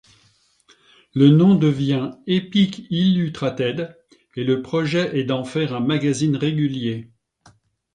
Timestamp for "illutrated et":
2.89-4.43